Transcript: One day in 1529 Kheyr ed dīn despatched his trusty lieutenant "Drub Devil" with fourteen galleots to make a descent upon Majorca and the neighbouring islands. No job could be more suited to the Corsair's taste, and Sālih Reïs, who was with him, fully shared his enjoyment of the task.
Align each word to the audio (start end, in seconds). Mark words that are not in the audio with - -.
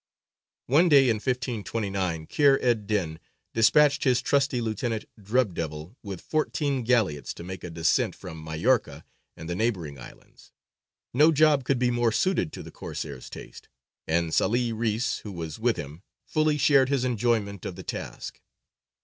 One 0.65 0.89
day 0.89 1.09
in 1.09 1.17
1529 1.17 2.25
Kheyr 2.25 2.57
ed 2.59 2.87
dīn 2.87 3.19
despatched 3.53 4.03
his 4.03 4.19
trusty 4.19 4.59
lieutenant 4.59 5.05
"Drub 5.21 5.53
Devil" 5.53 5.95
with 6.01 6.21
fourteen 6.21 6.81
galleots 6.81 7.35
to 7.35 7.43
make 7.43 7.63
a 7.63 7.69
descent 7.69 8.15
upon 8.15 8.43
Majorca 8.43 9.05
and 9.37 9.47
the 9.47 9.53
neighbouring 9.53 9.99
islands. 9.99 10.53
No 11.13 11.31
job 11.31 11.63
could 11.65 11.77
be 11.77 11.91
more 11.91 12.11
suited 12.11 12.51
to 12.53 12.63
the 12.63 12.71
Corsair's 12.71 13.29
taste, 13.29 13.69
and 14.07 14.31
Sālih 14.31 14.73
Reïs, 14.73 15.21
who 15.21 15.31
was 15.31 15.59
with 15.59 15.77
him, 15.77 16.01
fully 16.25 16.57
shared 16.57 16.89
his 16.89 17.05
enjoyment 17.05 17.63
of 17.63 17.75
the 17.75 17.83
task. 17.83 18.41